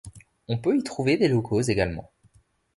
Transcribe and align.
On 0.47 0.57
peut 0.57 0.75
y 0.75 0.81
trouver 0.81 1.15
des 1.17 1.27
locaux 1.27 1.61
également. 1.61 2.11